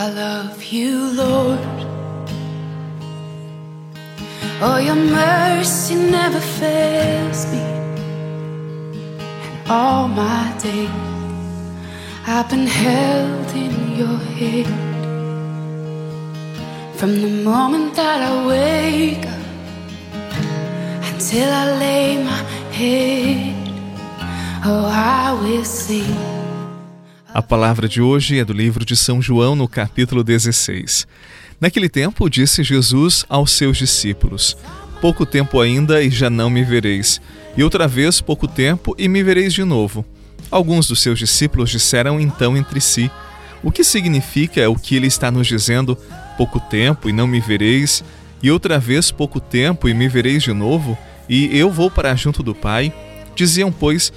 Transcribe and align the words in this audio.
I 0.00 0.10
love 0.10 0.62
you, 0.62 1.10
Lord. 1.10 1.58
Oh, 4.62 4.78
your 4.78 4.94
mercy 4.94 5.96
never 5.96 6.38
fails 6.38 7.40
me. 7.50 7.64
And 9.46 9.68
all 9.68 10.06
my 10.06 10.54
days 10.62 10.88
I've 12.28 12.48
been 12.48 12.68
held 12.68 13.50
in 13.56 13.96
your 13.96 14.18
hand. 14.38 14.76
From 16.96 17.20
the 17.20 17.32
moment 17.42 17.96
that 17.96 18.20
I 18.30 18.46
wake 18.46 19.26
up 19.26 19.46
until 21.10 21.50
I 21.62 21.64
lay 21.84 22.22
my 22.22 22.42
head, 22.70 23.68
oh, 24.64 24.86
I 24.86 25.32
will 25.42 25.64
sing. 25.64 26.47
A 27.38 27.42
palavra 27.42 27.88
de 27.88 28.02
hoje 28.02 28.36
é 28.36 28.44
do 28.44 28.52
livro 28.52 28.84
de 28.84 28.96
São 28.96 29.22
João, 29.22 29.54
no 29.54 29.68
capítulo 29.68 30.24
16. 30.24 31.06
Naquele 31.60 31.88
tempo, 31.88 32.28
disse 32.28 32.64
Jesus 32.64 33.24
aos 33.28 33.52
seus 33.52 33.78
discípulos: 33.78 34.56
Pouco 35.00 35.24
tempo 35.24 35.60
ainda 35.60 36.02
e 36.02 36.10
já 36.10 36.28
não 36.28 36.50
me 36.50 36.64
vereis, 36.64 37.20
e 37.56 37.62
outra 37.62 37.86
vez 37.86 38.20
pouco 38.20 38.48
tempo 38.48 38.92
e 38.98 39.06
me 39.06 39.22
vereis 39.22 39.54
de 39.54 39.62
novo. 39.62 40.04
Alguns 40.50 40.88
dos 40.88 41.00
seus 41.00 41.16
discípulos 41.16 41.70
disseram 41.70 42.18
então 42.18 42.56
entre 42.56 42.80
si: 42.80 43.08
O 43.62 43.70
que 43.70 43.84
significa 43.84 44.68
o 44.68 44.74
que 44.74 44.96
ele 44.96 45.06
está 45.06 45.30
nos 45.30 45.46
dizendo? 45.46 45.96
Pouco 46.36 46.58
tempo 46.58 47.08
e 47.08 47.12
não 47.12 47.28
me 47.28 47.38
vereis, 47.38 48.02
e 48.42 48.50
outra 48.50 48.80
vez 48.80 49.12
pouco 49.12 49.38
tempo 49.38 49.88
e 49.88 49.94
me 49.94 50.08
vereis 50.08 50.42
de 50.42 50.52
novo, 50.52 50.98
e 51.28 51.56
eu 51.56 51.70
vou 51.70 51.88
para 51.88 52.16
junto 52.16 52.42
do 52.42 52.52
Pai? 52.52 52.92
Diziam, 53.36 53.70
pois, 53.70 54.12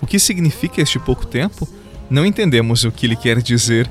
o 0.00 0.08
que 0.08 0.18
significa 0.18 0.82
este 0.82 0.98
pouco 0.98 1.24
tempo? 1.24 1.68
Não 2.14 2.24
entendemos 2.24 2.84
o 2.84 2.92
que 2.92 3.06
ele 3.06 3.16
quer 3.16 3.42
dizer. 3.42 3.90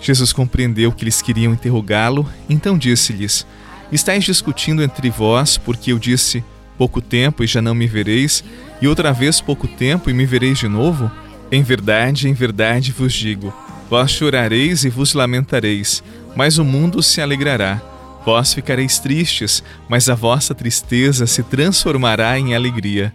Jesus 0.00 0.32
compreendeu 0.32 0.90
que 0.90 1.04
eles 1.04 1.22
queriam 1.22 1.52
interrogá-lo, 1.52 2.28
então 2.48 2.76
disse-lhes: 2.76 3.46
Estais 3.92 4.24
discutindo 4.24 4.82
entre 4.82 5.08
vós, 5.08 5.56
porque 5.56 5.92
eu 5.92 5.98
disse: 6.00 6.42
Pouco 6.76 7.00
tempo 7.00 7.44
e 7.44 7.46
já 7.46 7.62
não 7.62 7.72
me 7.72 7.86
vereis, 7.86 8.42
e 8.82 8.88
outra 8.88 9.12
vez 9.12 9.40
pouco 9.40 9.68
tempo 9.68 10.10
e 10.10 10.12
me 10.12 10.26
vereis 10.26 10.58
de 10.58 10.66
novo? 10.66 11.08
Em 11.52 11.62
verdade, 11.62 12.28
em 12.28 12.32
verdade 12.32 12.90
vos 12.90 13.12
digo: 13.12 13.54
Vós 13.88 14.10
chorareis 14.10 14.82
e 14.82 14.88
vos 14.88 15.14
lamentareis, 15.14 16.02
mas 16.34 16.58
o 16.58 16.64
mundo 16.64 17.00
se 17.00 17.20
alegrará. 17.20 17.80
Vós 18.26 18.52
ficareis 18.52 18.98
tristes, 18.98 19.62
mas 19.88 20.08
a 20.08 20.16
vossa 20.16 20.56
tristeza 20.56 21.24
se 21.24 21.44
transformará 21.44 22.36
em 22.36 22.52
alegria. 22.52 23.14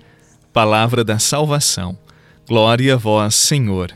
Palavra 0.53 1.03
da 1.03 1.19
salvação. 1.19 1.97
Glória 2.47 2.94
a 2.94 2.97
vós, 2.97 3.36
Senhor. 3.36 3.94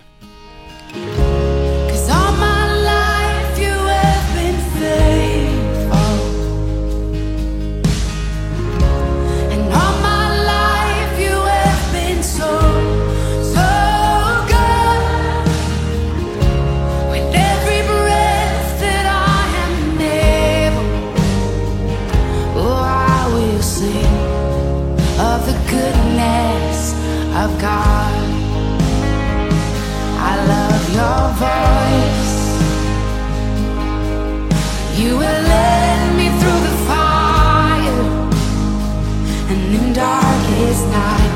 sing 23.61 24.15
of 25.19 25.45
the 25.45 25.57
goodness 25.69 26.93
of 27.41 27.49
God. 27.59 28.29
I 30.31 30.33
love 30.53 30.83
your 30.99 31.23
voice. 31.45 32.35
You 34.99 35.11
will 35.17 35.41
lead 35.53 36.15
me 36.19 36.27
through 36.39 36.61
the 36.69 36.75
fire 36.89 38.03
and 39.51 39.61
in 39.77 39.93
darkest 39.93 40.83
night. 40.87 41.33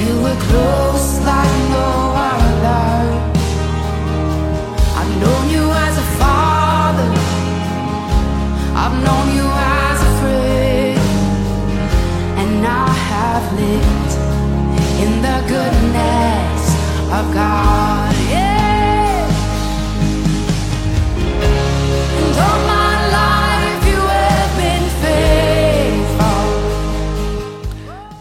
You 0.00 0.12
will 0.22 0.40
close. 0.48 0.89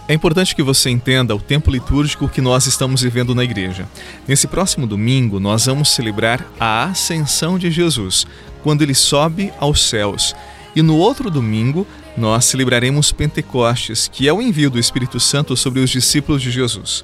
É 0.10 0.14
importante 0.16 0.56
que 0.56 0.64
você 0.64 0.90
entenda 0.90 1.36
o 1.36 1.40
tempo 1.40 1.70
litúrgico 1.70 2.28
que 2.28 2.42
nós 2.42 2.66
estamos 2.66 3.04
vivendo 3.04 3.36
na 3.36 3.44
igreja. 3.44 3.88
Nesse 4.28 4.48
próximo 4.48 4.88
domingo, 4.88 5.40
nós 5.40 5.68
vamos 5.68 5.90
celebrar 5.90 6.44
a 6.60 6.86
ascensão 6.86 7.60
de 7.60 7.70
Jesus, 7.70 8.26
quando 8.64 8.82
ele 8.82 8.96
sobe 8.96 9.54
aos 9.60 9.88
céus. 9.88 10.36
E 10.76 10.82
no 10.82 10.98
outro 10.98 11.30
domingo, 11.30 11.86
nós 12.18 12.46
celebraremos 12.46 13.12
Pentecostes, 13.12 14.10
que 14.12 14.28
é 14.28 14.34
o 14.34 14.42
envio 14.42 14.70
do 14.70 14.80
Espírito 14.80 15.20
Santo 15.20 15.56
sobre 15.56 15.80
os 15.80 15.90
discípulos 15.90 16.42
de 16.42 16.52
Jesus. 16.52 17.04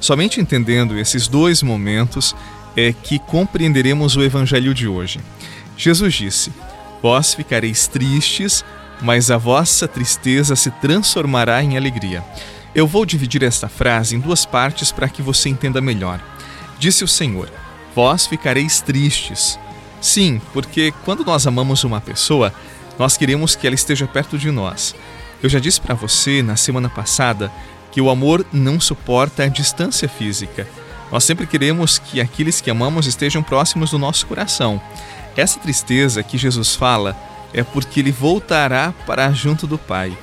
Somente 0.00 0.40
entendendo 0.40 0.98
esses 0.98 1.28
dois 1.28 1.62
momentos 1.62 2.34
é 2.76 2.92
que 2.92 3.18
compreenderemos 3.18 4.16
o 4.16 4.22
evangelho 4.22 4.74
de 4.74 4.88
hoje. 4.88 5.20
Jesus 5.76 6.14
disse: 6.14 6.52
Vós 7.02 7.34
ficareis 7.34 7.86
tristes, 7.86 8.64
mas 9.00 9.30
a 9.30 9.36
vossa 9.36 9.88
tristeza 9.88 10.54
se 10.56 10.70
transformará 10.70 11.62
em 11.62 11.76
alegria. 11.76 12.24
Eu 12.74 12.86
vou 12.86 13.04
dividir 13.04 13.42
esta 13.42 13.68
frase 13.68 14.16
em 14.16 14.20
duas 14.20 14.46
partes 14.46 14.90
para 14.90 15.08
que 15.08 15.20
você 15.20 15.48
entenda 15.48 15.80
melhor. 15.80 16.20
Disse 16.78 17.04
o 17.04 17.08
Senhor: 17.08 17.50
Vós 17.94 18.26
ficareis 18.26 18.80
tristes. 18.80 19.58
Sim, 20.00 20.40
porque 20.52 20.92
quando 21.04 21.24
nós 21.24 21.46
amamos 21.46 21.84
uma 21.84 22.00
pessoa, 22.00 22.52
nós 22.98 23.16
queremos 23.16 23.54
que 23.56 23.66
ela 23.66 23.74
esteja 23.74 24.06
perto 24.06 24.38
de 24.38 24.50
nós. 24.50 24.94
Eu 25.42 25.48
já 25.48 25.58
disse 25.58 25.80
para 25.80 25.94
você 25.94 26.42
na 26.42 26.56
semana 26.56 26.88
passada 26.88 27.50
que 27.90 28.00
o 28.00 28.08
amor 28.08 28.44
não 28.52 28.80
suporta 28.80 29.44
a 29.44 29.48
distância 29.48 30.08
física. 30.08 30.66
Nós 31.10 31.24
sempre 31.24 31.46
queremos 31.46 31.98
que 31.98 32.20
aqueles 32.20 32.60
que 32.60 32.70
amamos 32.70 33.06
estejam 33.06 33.42
próximos 33.42 33.90
do 33.90 33.98
nosso 33.98 34.26
coração. 34.26 34.80
Essa 35.36 35.58
tristeza 35.58 36.22
que 36.22 36.38
Jesus 36.38 36.74
fala 36.74 37.16
é 37.52 37.62
porque 37.62 38.00
ele 38.00 38.12
voltará 38.12 38.94
para 39.06 39.30
junto 39.32 39.66
do 39.66 39.76
Pai. 39.76 40.16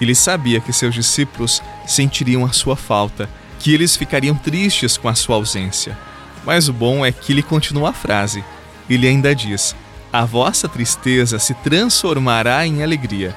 Ele 0.00 0.14
sabia 0.14 0.60
que 0.60 0.72
seus 0.72 0.94
discípulos 0.94 1.62
sentiriam 1.86 2.44
a 2.44 2.52
sua 2.52 2.74
falta, 2.74 3.28
que 3.58 3.74
eles 3.74 3.96
ficariam 3.96 4.34
tristes 4.34 4.96
com 4.96 5.08
a 5.08 5.14
sua 5.14 5.36
ausência. 5.36 5.98
Mas 6.44 6.68
o 6.68 6.72
bom 6.72 7.04
é 7.04 7.12
que 7.12 7.32
ele 7.32 7.42
continua 7.42 7.90
a 7.90 7.92
frase. 7.92 8.42
Ele 8.88 9.06
ainda 9.06 9.34
diz: 9.34 9.76
A 10.12 10.24
vossa 10.24 10.68
tristeza 10.68 11.38
se 11.38 11.54
transformará 11.54 12.66
em 12.66 12.82
alegria. 12.82 13.36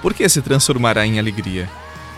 Por 0.00 0.14
que 0.14 0.26
se 0.30 0.40
transformará 0.40 1.06
em 1.06 1.18
alegria? 1.18 1.68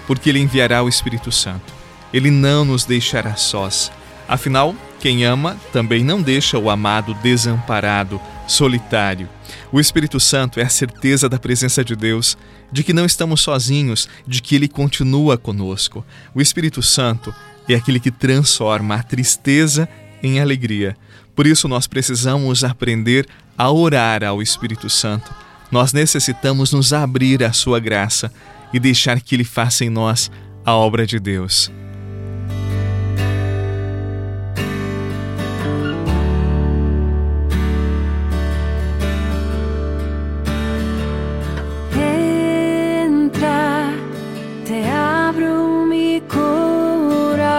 Porque 0.06 0.28
ele 0.28 0.38
enviará 0.38 0.84
o 0.84 0.88
Espírito 0.88 1.32
Santo. 1.32 1.74
Ele 2.12 2.30
não 2.30 2.64
nos 2.64 2.84
deixará 2.84 3.34
sós. 3.34 3.90
Afinal, 4.28 4.72
quem 5.00 5.24
ama 5.24 5.56
também 5.72 6.04
não 6.04 6.22
deixa 6.22 6.56
o 6.56 6.70
amado 6.70 7.12
desamparado, 7.14 8.20
solitário. 8.46 9.28
O 9.72 9.80
Espírito 9.80 10.20
Santo 10.20 10.60
é 10.60 10.62
a 10.62 10.68
certeza 10.68 11.28
da 11.28 11.38
presença 11.38 11.84
de 11.84 11.96
Deus, 11.96 12.38
de 12.70 12.84
que 12.84 12.92
não 12.92 13.04
estamos 13.04 13.40
sozinhos, 13.40 14.08
de 14.24 14.40
que 14.40 14.54
Ele 14.54 14.68
continua 14.68 15.36
conosco. 15.36 16.04
O 16.32 16.40
Espírito 16.40 16.82
Santo 16.82 17.34
é 17.68 17.74
aquele 17.74 17.98
que 17.98 18.12
transforma 18.12 18.94
a 18.94 19.02
tristeza 19.02 19.88
em 20.22 20.40
alegria. 20.40 20.96
Por 21.34 21.46
isso, 21.46 21.68
nós 21.68 21.86
precisamos 21.86 22.64
aprender 22.64 23.26
a 23.56 23.70
orar 23.70 24.24
ao 24.24 24.42
Espírito 24.42 24.88
Santo. 24.90 25.32
Nós 25.70 25.92
necessitamos 25.92 26.72
nos 26.72 26.92
abrir 26.92 27.44
à 27.44 27.52
Sua 27.52 27.78
graça 27.78 28.32
e 28.72 28.78
deixar 28.78 29.20
que 29.20 29.34
Ele 29.34 29.44
faça 29.44 29.84
em 29.84 29.90
nós 29.90 30.30
a 30.64 30.74
obra 30.74 31.06
de 31.06 31.18
Deus. 31.18 31.70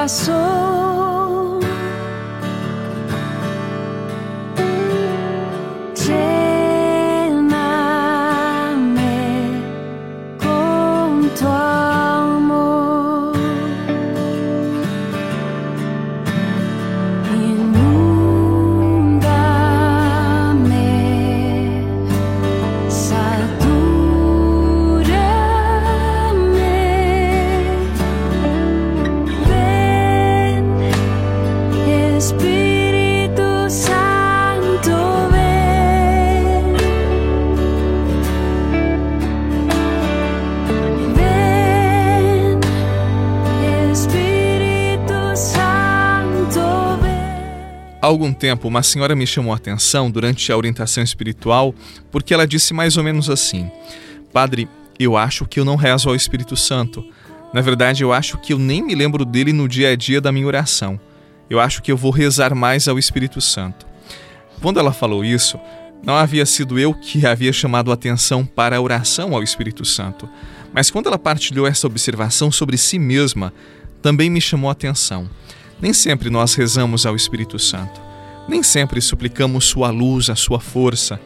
corazón. 0.09 0.68
Algum 48.09 48.33
tempo, 48.33 48.67
uma 48.67 48.83
senhora 48.83 49.15
me 49.15 49.25
chamou 49.25 49.53
a 49.53 49.55
atenção 49.55 50.09
durante 50.09 50.51
a 50.51 50.57
orientação 50.57 51.03
espiritual 51.03 51.73
porque 52.11 52.33
ela 52.33 52.47
disse 52.47 52.73
mais 52.73 52.97
ou 52.97 53.03
menos 53.03 53.29
assim: 53.29 53.71
Padre, 54.33 54.67
eu 54.99 55.15
acho 55.15 55.45
que 55.45 55.59
eu 55.59 55.65
não 55.65 55.75
rezo 55.75 56.09
ao 56.09 56.15
Espírito 56.15 56.55
Santo. 56.55 57.05
Na 57.53 57.61
verdade, 57.61 58.03
eu 58.03 58.11
acho 58.13 58.37
que 58.37 58.53
eu 58.53 58.59
nem 58.59 58.83
me 58.83 58.93
lembro 58.93 59.25
dele 59.25 59.53
no 59.53 59.67
dia 59.67 59.89
a 59.91 59.95
dia 59.95 60.21
da 60.21 60.31
minha 60.31 60.45
oração. 60.45 60.99
Eu 61.49 61.59
acho 61.59 61.81
que 61.81 61.91
eu 61.91 61.97
vou 61.97 62.11
rezar 62.11 62.53
mais 62.53 62.87
ao 62.87 62.99
Espírito 62.99 63.41
Santo. 63.41 63.87
Quando 64.61 64.79
ela 64.79 64.91
falou 64.91 65.23
isso, 65.23 65.59
não 66.03 66.15
havia 66.15 66.45
sido 66.45 66.77
eu 66.77 66.93
que 66.93 67.25
havia 67.25 67.51
chamado 67.51 67.91
a 67.91 67.93
atenção 67.93 68.45
para 68.45 68.77
a 68.77 68.81
oração 68.81 69.33
ao 69.33 69.41
Espírito 69.41 69.83
Santo, 69.83 70.29
mas 70.73 70.91
quando 70.91 71.07
ela 71.07 71.17
partilhou 71.17 71.65
essa 71.65 71.87
observação 71.87 72.51
sobre 72.51 72.77
si 72.77 72.99
mesma, 72.99 73.53
também 74.01 74.29
me 74.29 74.39
chamou 74.39 74.69
a 74.69 74.73
atenção. 74.73 75.29
Nem 75.81 75.93
sempre 75.93 76.29
nós 76.29 76.55
rezamos 76.55 77.05
ao 77.05 77.15
Espírito 77.15 77.57
Santo. 77.57 78.01
Nem 78.47 78.61
sempre 78.61 78.99
suplicamos 78.99 79.65
sua 79.65 79.89
luz, 79.89 80.29
a 80.29 80.35
sua 80.35 80.59
força. 80.59 81.19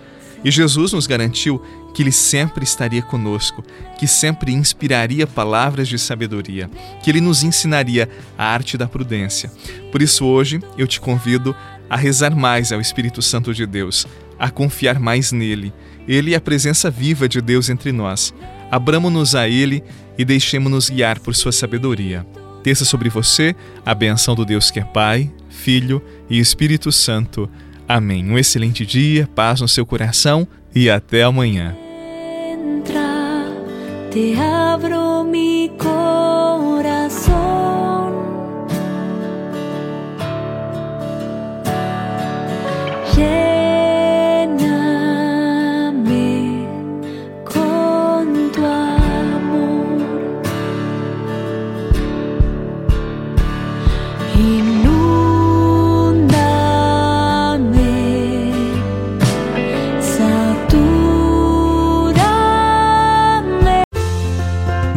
E 0.43 0.51
Jesus 0.51 0.93
nos 0.93 1.07
garantiu 1.07 1.61
que 1.93 2.03
Ele 2.03 2.11
sempre 2.11 2.63
estaria 2.63 3.01
conosco, 3.01 3.63
que 3.97 4.05
sempre 4.05 4.51
inspiraria 4.51 5.25
palavras 5.25 5.87
de 5.87 5.97
sabedoria, 5.97 6.69
que 7.01 7.09
Ele 7.09 7.21
nos 7.21 7.43
ensinaria 7.43 8.09
a 8.37 8.45
arte 8.45 8.77
da 8.77 8.87
prudência. 8.87 9.51
Por 9.91 10.01
isso, 10.01 10.25
hoje, 10.25 10.59
eu 10.77 10.85
te 10.85 10.99
convido 10.99 11.55
a 11.89 11.95
rezar 11.95 12.35
mais 12.35 12.71
ao 12.71 12.81
Espírito 12.81 13.21
Santo 13.21 13.53
de 13.53 13.65
Deus, 13.65 14.05
a 14.37 14.49
confiar 14.49 14.99
mais 14.99 15.31
nele. 15.31 15.73
Ele 16.07 16.33
é 16.33 16.37
a 16.37 16.41
presença 16.41 16.91
viva 16.91 17.29
de 17.29 17.41
Deus 17.41 17.69
entre 17.69 17.91
nós. 17.91 18.33
Abramo-nos 18.69 19.33
a 19.33 19.47
Ele 19.47 19.83
e 20.17 20.25
deixemos-nos 20.25 20.89
guiar 20.89 21.19
por 21.19 21.33
Sua 21.33 21.51
sabedoria 21.51 22.25
desça 22.63 22.85
sobre 22.85 23.09
você 23.09 23.55
a 23.85 23.93
benção 23.93 24.33
do 24.33 24.45
Deus 24.45 24.71
que 24.71 24.79
é 24.79 24.83
Pai, 24.83 25.29
Filho 25.49 26.01
e 26.29 26.39
Espírito 26.39 26.91
Santo. 26.91 27.49
Amém. 27.87 28.29
Um 28.29 28.37
excelente 28.37 28.85
dia, 28.85 29.29
paz 29.35 29.61
no 29.61 29.67
seu 29.67 29.85
coração 29.85 30.47
e 30.73 30.89
até 30.89 31.23
amanhã. 31.23 31.75
Entra, 32.51 33.45
te 34.09 34.33
abro 34.39 35.23
mi 35.23 35.69